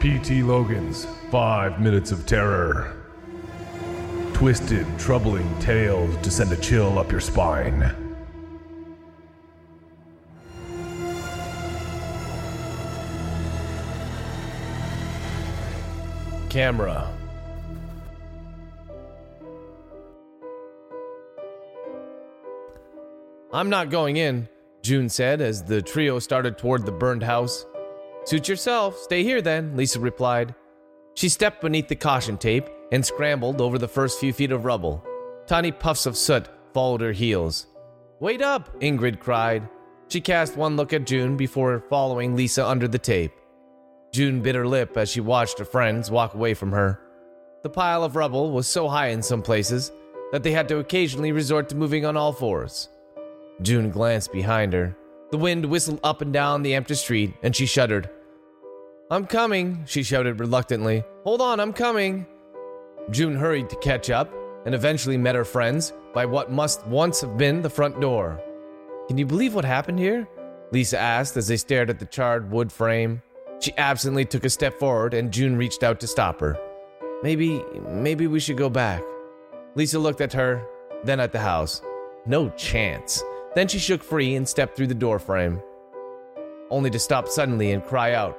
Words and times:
P.T. 0.00 0.42
Logan's 0.42 1.06
Five 1.30 1.80
Minutes 1.80 2.12
of 2.12 2.26
Terror. 2.26 2.94
Twisted, 4.34 4.86
troubling 4.98 5.58
tales 5.58 6.14
to 6.18 6.30
send 6.30 6.52
a 6.52 6.56
chill 6.56 6.98
up 6.98 7.10
your 7.10 7.20
spine. 7.20 7.94
Camera. 16.50 17.10
I'm 23.52 23.70
not 23.70 23.88
going 23.88 24.18
in, 24.18 24.48
June 24.82 25.08
said 25.08 25.40
as 25.40 25.64
the 25.64 25.80
trio 25.80 26.18
started 26.18 26.58
toward 26.58 26.84
the 26.84 26.92
burned 26.92 27.22
house. 27.22 27.64
Suit 28.26 28.48
yourself, 28.48 28.98
stay 28.98 29.22
here 29.22 29.40
then, 29.40 29.76
Lisa 29.76 30.00
replied. 30.00 30.52
She 31.14 31.28
stepped 31.28 31.60
beneath 31.60 31.86
the 31.86 31.94
caution 31.94 32.36
tape 32.36 32.68
and 32.90 33.06
scrambled 33.06 33.60
over 33.60 33.78
the 33.78 33.86
first 33.86 34.18
few 34.18 34.32
feet 34.32 34.50
of 34.50 34.64
rubble. 34.64 35.04
Tiny 35.46 35.70
puffs 35.70 36.06
of 36.06 36.16
soot 36.16 36.48
followed 36.74 37.02
her 37.02 37.12
heels. 37.12 37.68
Wait 38.18 38.42
up, 38.42 38.80
Ingrid 38.80 39.20
cried. 39.20 39.68
She 40.08 40.20
cast 40.20 40.56
one 40.56 40.76
look 40.76 40.92
at 40.92 41.06
June 41.06 41.36
before 41.36 41.84
following 41.88 42.34
Lisa 42.34 42.66
under 42.66 42.88
the 42.88 42.98
tape. 42.98 43.30
June 44.12 44.42
bit 44.42 44.56
her 44.56 44.66
lip 44.66 44.96
as 44.96 45.08
she 45.08 45.20
watched 45.20 45.60
her 45.60 45.64
friends 45.64 46.10
walk 46.10 46.34
away 46.34 46.52
from 46.52 46.72
her. 46.72 47.00
The 47.62 47.70
pile 47.70 48.02
of 48.02 48.16
rubble 48.16 48.50
was 48.50 48.66
so 48.66 48.88
high 48.88 49.08
in 49.08 49.22
some 49.22 49.42
places 49.42 49.92
that 50.32 50.42
they 50.42 50.50
had 50.50 50.66
to 50.68 50.78
occasionally 50.78 51.30
resort 51.30 51.68
to 51.68 51.76
moving 51.76 52.04
on 52.04 52.16
all 52.16 52.32
fours. 52.32 52.88
June 53.62 53.88
glanced 53.88 54.32
behind 54.32 54.72
her. 54.72 54.96
The 55.30 55.38
wind 55.38 55.66
whistled 55.66 56.00
up 56.02 56.22
and 56.22 56.32
down 56.32 56.62
the 56.62 56.74
empty 56.74 56.94
street, 56.94 57.34
and 57.42 57.54
she 57.54 57.66
shuddered. 57.66 58.10
I'm 59.08 59.24
coming, 59.24 59.84
she 59.86 60.02
shouted 60.02 60.40
reluctantly. 60.40 61.04
Hold 61.22 61.40
on, 61.40 61.60
I'm 61.60 61.72
coming. 61.72 62.26
June 63.10 63.36
hurried 63.36 63.70
to 63.70 63.76
catch 63.76 64.10
up 64.10 64.32
and 64.64 64.74
eventually 64.74 65.16
met 65.16 65.36
her 65.36 65.44
friends 65.44 65.92
by 66.12 66.24
what 66.24 66.50
must 66.50 66.84
once 66.88 67.20
have 67.20 67.38
been 67.38 67.62
the 67.62 67.70
front 67.70 68.00
door. 68.00 68.42
Can 69.06 69.16
you 69.16 69.24
believe 69.24 69.54
what 69.54 69.64
happened 69.64 70.00
here? 70.00 70.26
Lisa 70.72 70.98
asked 70.98 71.36
as 71.36 71.46
they 71.46 71.56
stared 71.56 71.88
at 71.88 72.00
the 72.00 72.06
charred 72.06 72.50
wood 72.50 72.72
frame. 72.72 73.22
She 73.60 73.72
absently 73.76 74.24
took 74.24 74.44
a 74.44 74.50
step 74.50 74.74
forward 74.74 75.14
and 75.14 75.32
June 75.32 75.56
reached 75.56 75.84
out 75.84 76.00
to 76.00 76.08
stop 76.08 76.40
her. 76.40 76.58
Maybe, 77.22 77.62
maybe 77.88 78.26
we 78.26 78.40
should 78.40 78.56
go 78.56 78.68
back. 78.68 79.04
Lisa 79.76 80.00
looked 80.00 80.20
at 80.20 80.32
her, 80.32 80.66
then 81.04 81.20
at 81.20 81.30
the 81.30 81.38
house. 81.38 81.80
No 82.26 82.48
chance. 82.50 83.22
Then 83.54 83.68
she 83.68 83.78
shook 83.78 84.02
free 84.02 84.34
and 84.34 84.48
stepped 84.48 84.76
through 84.76 84.88
the 84.88 84.94
doorframe, 84.94 85.62
only 86.70 86.90
to 86.90 86.98
stop 86.98 87.28
suddenly 87.28 87.70
and 87.70 87.84
cry 87.84 88.12
out. 88.12 88.36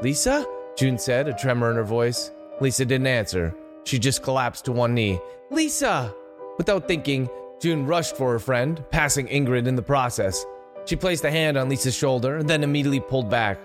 Lisa? 0.00 0.46
June 0.76 0.96
said, 0.96 1.26
a 1.26 1.34
tremor 1.34 1.70
in 1.70 1.76
her 1.76 1.84
voice. 1.84 2.30
Lisa 2.60 2.84
didn't 2.84 3.08
answer. 3.08 3.52
She 3.84 3.98
just 3.98 4.22
collapsed 4.22 4.64
to 4.66 4.72
one 4.72 4.94
knee. 4.94 5.18
Lisa! 5.50 6.14
Without 6.56 6.86
thinking, 6.86 7.28
June 7.60 7.84
rushed 7.84 8.16
for 8.16 8.30
her 8.30 8.38
friend, 8.38 8.84
passing 8.90 9.26
Ingrid 9.26 9.66
in 9.66 9.74
the 9.74 9.82
process. 9.82 10.46
She 10.84 10.94
placed 10.94 11.24
a 11.24 11.30
hand 11.30 11.56
on 11.56 11.68
Lisa's 11.68 11.96
shoulder 11.96 12.36
and 12.36 12.48
then 12.48 12.62
immediately 12.62 13.00
pulled 13.00 13.28
back. 13.28 13.58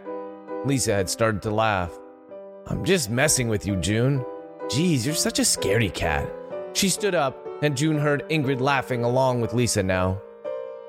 Lisa 0.66 0.94
had 0.94 1.10
started 1.10 1.42
to 1.44 1.52
laugh. 1.52 1.92
I'm 2.66 2.84
just 2.84 3.12
messing 3.12 3.48
with 3.48 3.68
you, 3.68 3.76
June. 3.76 4.26
Geez, 4.72 5.06
you're 5.06 5.14
such 5.14 5.38
a 5.38 5.44
scaredy 5.44 5.94
cat. 5.94 6.28
She 6.74 6.90
stood 6.90 7.14
up, 7.14 7.38
and 7.62 7.78
June 7.78 8.00
heard 8.00 8.28
Ingrid 8.30 8.60
laughing 8.60 9.04
along 9.04 9.42
with 9.42 9.54
Lisa 9.54 9.84
now. 9.84 10.20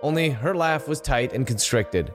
Only 0.00 0.30
her 0.30 0.54
laugh 0.54 0.88
was 0.88 1.00
tight 1.00 1.34
and 1.34 1.46
constricted. 1.46 2.14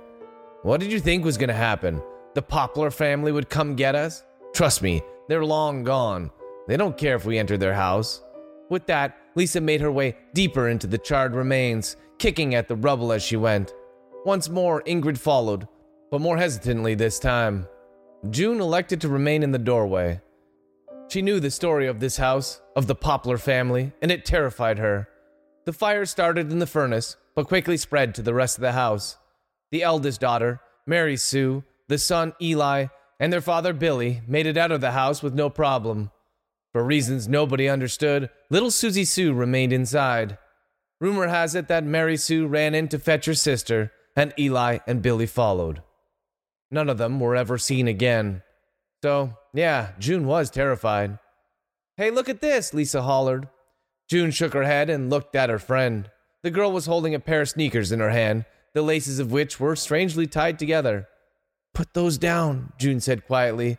What 0.63 0.79
did 0.79 0.91
you 0.91 0.99
think 0.99 1.23
was 1.23 1.37
going 1.37 1.49
to 1.49 1.53
happen? 1.53 2.01
The 2.39 2.43
Poplar 2.43 2.89
family 2.89 3.33
would 3.33 3.49
come 3.49 3.75
get 3.75 3.95
us? 3.95 4.23
Trust 4.53 4.81
me, 4.81 5.01
they're 5.27 5.43
long 5.43 5.83
gone. 5.83 6.31
They 6.69 6.77
don't 6.77 6.97
care 6.97 7.17
if 7.17 7.25
we 7.25 7.37
enter 7.37 7.57
their 7.57 7.73
house. 7.73 8.23
With 8.69 8.85
that, 8.85 9.17
Lisa 9.35 9.59
made 9.59 9.81
her 9.81 9.91
way 9.91 10.15
deeper 10.33 10.69
into 10.69 10.87
the 10.87 10.97
charred 10.97 11.35
remains, 11.35 11.97
kicking 12.17 12.55
at 12.55 12.69
the 12.69 12.77
rubble 12.77 13.11
as 13.11 13.23
she 13.23 13.35
went. 13.35 13.73
Once 14.23 14.47
more, 14.47 14.81
Ingrid 14.83 15.17
followed, 15.17 15.67
but 16.11 16.21
more 16.21 16.37
hesitantly 16.37 16.95
this 16.95 17.19
time. 17.19 17.67
June 18.29 18.61
elected 18.61 19.01
to 19.01 19.09
remain 19.09 19.43
in 19.43 19.51
the 19.51 19.59
doorway. 19.59 20.21
She 21.09 21.21
knew 21.21 21.41
the 21.41 21.51
story 21.51 21.87
of 21.87 21.99
this 21.99 22.15
house, 22.15 22.61
of 22.73 22.87
the 22.87 22.95
Poplar 22.95 23.37
family, 23.37 23.91
and 24.01 24.13
it 24.13 24.23
terrified 24.23 24.79
her. 24.79 25.09
The 25.65 25.73
fire 25.73 26.05
started 26.05 26.53
in 26.53 26.59
the 26.59 26.65
furnace, 26.65 27.17
but 27.35 27.49
quickly 27.49 27.75
spread 27.75 28.15
to 28.15 28.21
the 28.21 28.33
rest 28.33 28.57
of 28.57 28.61
the 28.61 28.71
house. 28.71 29.17
The 29.71 29.83
eldest 29.83 30.21
daughter, 30.21 30.61
Mary 30.87 31.17
Sue, 31.17 31.65
the 31.89 31.97
son 31.97 32.33
Eli, 32.41 32.85
and 33.19 33.33
their 33.33 33.41
father 33.41 33.73
Billy 33.73 34.21
made 34.25 34.45
it 34.45 34.55
out 34.55 34.71
of 34.71 34.79
the 34.79 34.91
house 34.91 35.21
with 35.21 35.33
no 35.33 35.49
problem. 35.49 36.11
For 36.71 36.83
reasons 36.83 37.27
nobody 37.27 37.67
understood, 37.67 38.29
little 38.49 38.71
Susie 38.71 39.03
Sue 39.03 39.33
remained 39.33 39.73
inside. 39.73 40.37
Rumor 41.01 41.27
has 41.27 41.55
it 41.55 41.67
that 41.67 41.83
Mary 41.83 42.15
Sue 42.15 42.47
ran 42.47 42.75
in 42.75 42.87
to 42.89 42.99
fetch 42.99 43.25
her 43.25 43.33
sister, 43.33 43.91
and 44.15 44.33
Eli 44.39 44.79
and 44.87 45.01
Billy 45.01 45.25
followed. 45.25 45.81
None 46.71 46.89
of 46.89 46.97
them 46.97 47.19
were 47.19 47.35
ever 47.35 47.57
seen 47.57 47.87
again. 47.87 48.43
So, 49.01 49.33
yeah, 49.53 49.93
June 49.97 50.27
was 50.27 50.49
terrified. 50.49 51.17
Hey, 51.97 52.11
look 52.11 52.29
at 52.29 52.41
this, 52.41 52.73
Lisa 52.73 53.01
hollered. 53.01 53.47
June 54.09 54.31
shook 54.31 54.53
her 54.53 54.63
head 54.63 54.89
and 54.89 55.09
looked 55.09 55.35
at 55.35 55.49
her 55.49 55.59
friend. 55.59 56.09
The 56.43 56.51
girl 56.51 56.71
was 56.71 56.85
holding 56.85 57.15
a 57.15 57.19
pair 57.19 57.41
of 57.41 57.49
sneakers 57.49 57.91
in 57.91 57.99
her 57.99 58.11
hand, 58.11 58.45
the 58.73 58.81
laces 58.81 59.19
of 59.19 59.31
which 59.31 59.59
were 59.59 59.75
strangely 59.75 60.27
tied 60.27 60.59
together. 60.59 61.07
Put 61.79 61.93
those 61.93 62.17
down, 62.17 62.73
June 62.77 62.99
said 62.99 63.25
quietly. 63.25 63.77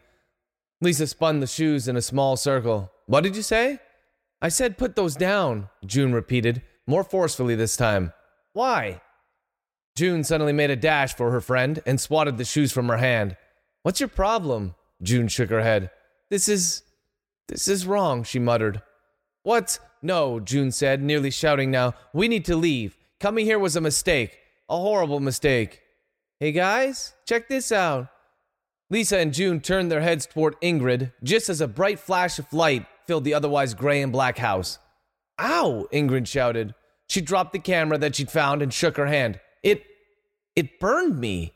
Lisa 0.80 1.06
spun 1.06 1.40
the 1.40 1.46
shoes 1.46 1.86
in 1.86 1.96
a 1.96 2.00
small 2.00 2.34
circle. 2.34 2.90
What 3.04 3.24
did 3.24 3.36
you 3.36 3.42
say? 3.42 3.78
I 4.40 4.48
said 4.48 4.78
put 4.78 4.96
those 4.96 5.16
down, 5.16 5.68
June 5.84 6.14
repeated, 6.14 6.62
more 6.86 7.04
forcefully 7.04 7.56
this 7.56 7.76
time. 7.76 8.14
Why? 8.54 9.02
June 9.96 10.24
suddenly 10.24 10.54
made 10.54 10.70
a 10.70 10.76
dash 10.76 11.14
for 11.14 11.30
her 11.30 11.42
friend 11.42 11.82
and 11.84 12.00
swatted 12.00 12.38
the 12.38 12.46
shoes 12.46 12.72
from 12.72 12.88
her 12.88 12.96
hand. 12.96 13.36
What's 13.82 14.00
your 14.00 14.08
problem? 14.08 14.76
June 15.02 15.28
shook 15.28 15.50
her 15.50 15.60
head. 15.60 15.90
This 16.30 16.48
is. 16.48 16.82
This 17.48 17.68
is 17.68 17.86
wrong, 17.86 18.24
she 18.24 18.38
muttered. 18.38 18.80
What? 19.42 19.78
No, 20.00 20.40
June 20.40 20.72
said, 20.72 21.02
nearly 21.02 21.30
shouting 21.30 21.70
now. 21.70 21.92
We 22.14 22.28
need 22.28 22.46
to 22.46 22.56
leave. 22.56 22.96
Coming 23.18 23.44
here 23.44 23.58
was 23.58 23.76
a 23.76 23.80
mistake. 23.82 24.38
A 24.70 24.76
horrible 24.78 25.20
mistake. 25.20 25.82
Hey 26.40 26.52
guys, 26.52 27.12
check 27.26 27.48
this 27.48 27.70
out. 27.70 28.08
Lisa 28.88 29.18
and 29.18 29.32
June 29.32 29.60
turned 29.60 29.92
their 29.92 30.00
heads 30.00 30.26
toward 30.26 30.60
Ingrid 30.60 31.12
just 31.22 31.48
as 31.48 31.60
a 31.60 31.68
bright 31.68 32.00
flash 32.00 32.38
of 32.38 32.52
light 32.52 32.86
filled 33.06 33.24
the 33.24 33.34
otherwise 33.34 33.74
gray 33.74 34.00
and 34.00 34.10
black 34.10 34.38
house. 34.38 34.78
Ow! 35.38 35.86
Ingrid 35.92 36.26
shouted. 36.26 36.74
She 37.08 37.20
dropped 37.20 37.52
the 37.52 37.58
camera 37.58 37.98
that 37.98 38.16
she'd 38.16 38.30
found 38.30 38.62
and 38.62 38.72
shook 38.72 38.96
her 38.96 39.06
hand. 39.06 39.38
It. 39.62 39.84
it 40.56 40.80
burned 40.80 41.20
me. 41.20 41.52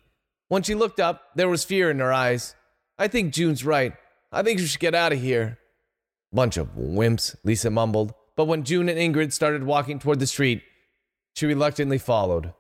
When 0.49 0.63
she 0.63 0.75
looked 0.75 1.01
up, 1.01 1.23
there 1.35 1.49
was 1.49 1.65
fear 1.65 1.91
in 1.91 1.99
her 1.99 2.13
eyes. 2.13 2.55
I 2.99 3.09
think 3.09 3.33
June's 3.33 3.65
right. 3.65 3.95
I 4.31 4.43
think 4.43 4.61
we 4.61 4.67
should 4.67 4.81
get 4.81 4.95
out 4.95 5.13
of 5.13 5.21
here. 5.21 5.59
Bunch 6.33 6.57
of 6.57 6.77
wimps, 6.77 7.35
Lisa 7.43 7.71
mumbled 7.71 8.15
but 8.37 8.47
when 8.47 8.65
June 8.65 8.89
and 8.89 8.99
Ingrid 8.99 9.33
started 9.33 9.65
walking 9.65 9.99
toward 9.99 10.19
the 10.19 10.27
street, 10.27 10.63
she 11.35 11.47
reluctantly 11.47 11.99
followed. 11.99 12.53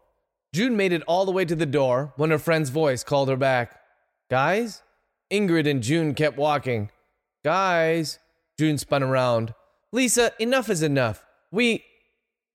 June 0.54 0.76
made 0.76 0.92
it 0.92 1.03
all 1.09 1.26
the 1.26 1.32
way 1.32 1.44
to 1.44 1.56
the 1.56 1.66
door 1.66 2.12
when 2.15 2.31
her 2.31 2.38
friend's 2.38 2.70
voice 2.70 3.03
called 3.03 3.28
her 3.28 3.37
back. 3.37 3.81
Guys? 4.31 4.84
Ingrid 5.28 5.69
and 5.69 5.82
June 5.82 6.15
kept 6.15 6.38
walking. 6.38 6.91
Guys? 7.42 8.20
June 8.56 8.78
spun 8.78 9.03
around. 9.03 9.53
Lisa, 9.91 10.31
enough 10.38 10.70
is 10.70 10.81
enough. 10.81 11.26
We. 11.50 11.84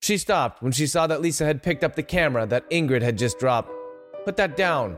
She 0.00 0.16
stopped 0.16 0.62
when 0.62 0.72
she 0.72 0.86
saw 0.86 1.06
that 1.08 1.20
Lisa 1.20 1.44
had 1.44 1.62
picked 1.62 1.84
up 1.84 1.94
the 1.94 2.02
camera 2.02 2.46
that 2.46 2.70
Ingrid 2.70 3.02
had 3.02 3.18
just 3.18 3.38
dropped. 3.38 3.70
Put 4.24 4.38
that 4.38 4.56
down. 4.56 4.96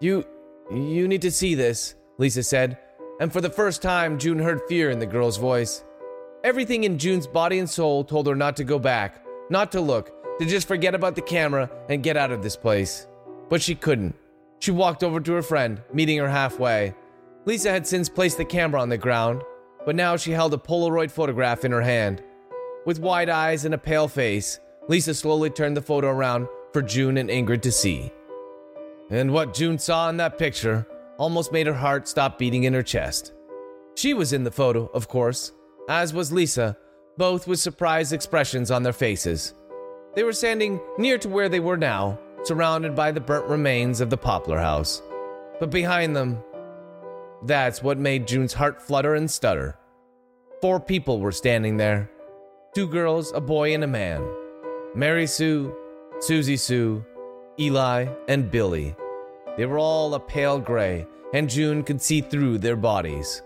You. 0.00 0.24
You 0.70 1.08
need 1.08 1.20
to 1.22 1.30
see 1.30 1.54
this, 1.54 1.94
Lisa 2.16 2.42
said, 2.42 2.78
and 3.20 3.30
for 3.30 3.42
the 3.42 3.50
first 3.50 3.82
time, 3.82 4.18
June 4.18 4.38
heard 4.38 4.62
fear 4.66 4.88
in 4.88 4.98
the 4.98 5.04
girl's 5.04 5.36
voice. 5.36 5.84
Everything 6.42 6.84
in 6.84 6.96
June's 6.96 7.26
body 7.26 7.58
and 7.58 7.68
soul 7.68 8.02
told 8.02 8.26
her 8.28 8.34
not 8.34 8.56
to 8.56 8.64
go 8.64 8.78
back, 8.78 9.22
not 9.50 9.72
to 9.72 9.80
look, 9.82 10.19
to 10.40 10.46
just 10.46 10.66
forget 10.66 10.94
about 10.94 11.14
the 11.14 11.20
camera 11.20 11.70
and 11.90 12.02
get 12.02 12.16
out 12.16 12.30
of 12.30 12.42
this 12.42 12.56
place. 12.56 13.06
But 13.50 13.60
she 13.60 13.74
couldn't. 13.74 14.14
She 14.58 14.70
walked 14.70 15.04
over 15.04 15.20
to 15.20 15.32
her 15.34 15.42
friend, 15.42 15.82
meeting 15.92 16.16
her 16.16 16.30
halfway. 16.30 16.94
Lisa 17.44 17.70
had 17.70 17.86
since 17.86 18.08
placed 18.08 18.38
the 18.38 18.44
camera 18.46 18.80
on 18.80 18.88
the 18.88 18.96
ground, 18.96 19.42
but 19.84 19.94
now 19.94 20.16
she 20.16 20.30
held 20.30 20.54
a 20.54 20.56
Polaroid 20.56 21.10
photograph 21.10 21.66
in 21.66 21.72
her 21.72 21.82
hand. 21.82 22.22
With 22.86 23.00
wide 23.00 23.28
eyes 23.28 23.66
and 23.66 23.74
a 23.74 23.78
pale 23.78 24.08
face, 24.08 24.58
Lisa 24.88 25.12
slowly 25.12 25.50
turned 25.50 25.76
the 25.76 25.82
photo 25.82 26.08
around 26.08 26.48
for 26.72 26.80
June 26.80 27.18
and 27.18 27.28
Ingrid 27.28 27.60
to 27.60 27.70
see. 27.70 28.10
And 29.10 29.34
what 29.34 29.52
June 29.52 29.78
saw 29.78 30.08
in 30.08 30.16
that 30.16 30.38
picture 30.38 30.86
almost 31.18 31.52
made 31.52 31.66
her 31.66 31.74
heart 31.74 32.08
stop 32.08 32.38
beating 32.38 32.64
in 32.64 32.72
her 32.72 32.82
chest. 32.82 33.34
She 33.94 34.14
was 34.14 34.32
in 34.32 34.44
the 34.44 34.50
photo, 34.50 34.90
of 34.94 35.06
course, 35.06 35.52
as 35.90 36.14
was 36.14 36.32
Lisa, 36.32 36.78
both 37.18 37.46
with 37.46 37.58
surprised 37.58 38.14
expressions 38.14 38.70
on 38.70 38.82
their 38.82 38.94
faces. 38.94 39.52
They 40.14 40.24
were 40.24 40.32
standing 40.32 40.80
near 40.98 41.18
to 41.18 41.28
where 41.28 41.48
they 41.48 41.60
were 41.60 41.76
now, 41.76 42.18
surrounded 42.42 42.94
by 42.96 43.12
the 43.12 43.20
burnt 43.20 43.46
remains 43.46 44.00
of 44.00 44.10
the 44.10 44.16
poplar 44.16 44.58
house. 44.58 45.02
But 45.58 45.70
behind 45.70 46.16
them, 46.16 46.42
That's 47.42 47.82
what 47.82 47.98
made 47.98 48.28
June's 48.28 48.52
heart 48.52 48.82
flutter 48.82 49.14
and 49.14 49.30
stutter. 49.30 49.78
Four 50.60 50.78
people 50.78 51.20
were 51.20 51.32
standing 51.32 51.76
there 51.78 52.10
two 52.74 52.86
girls, 52.86 53.32
a 53.32 53.40
boy, 53.40 53.72
and 53.74 53.82
a 53.82 53.86
man 53.86 54.22
Mary 54.94 55.26
Sue, 55.26 55.74
Susie 56.18 56.56
Sue, 56.56 57.04
Eli, 57.58 58.06
and 58.28 58.50
Billy. 58.50 58.94
They 59.56 59.66
were 59.66 59.78
all 59.78 60.14
a 60.14 60.20
pale 60.20 60.58
gray, 60.58 61.06
and 61.32 61.48
June 61.48 61.82
could 61.82 62.02
see 62.02 62.20
through 62.20 62.58
their 62.58 62.76
bodies. 62.76 63.42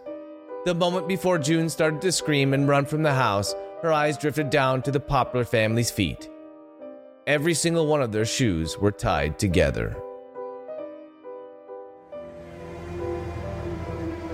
The 0.65 0.75
moment 0.75 1.07
before 1.07 1.39
June 1.39 1.69
started 1.69 2.01
to 2.03 2.13
scream 2.13 2.55
and 2.55 2.67
run 2.67 2.87
from 2.87 3.03
the 3.03 3.15
house, 3.15 3.55
her 3.83 3.93
eyes 3.93 4.17
drifted 4.19 4.51
down 4.51 4.83
to 4.83 4.91
the 4.91 5.01
Poplar 5.01 5.45
family's 5.45 5.91
feet. 5.91 6.31
Every 7.27 7.55
single 7.55 7.87
one 7.87 8.03
of 8.03 8.13
their 8.13 8.27
shoes 8.27 8.77
were 8.77 8.93
tied 8.93 9.39
together. 9.39 9.97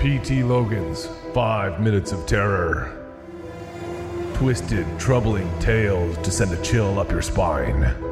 P.T. 0.00 0.42
Logan's 0.42 1.08
Five 1.32 1.80
Minutes 1.80 2.10
of 2.10 2.26
Terror. 2.26 2.96
Twisted, 4.34 4.86
troubling 4.98 5.48
tales 5.60 6.16
to 6.18 6.32
send 6.32 6.52
a 6.52 6.60
chill 6.64 6.98
up 6.98 7.12
your 7.12 7.22
spine. 7.22 8.09